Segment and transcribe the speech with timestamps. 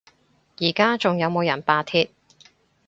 [0.59, 2.09] 而家仲有冇人罷鐵？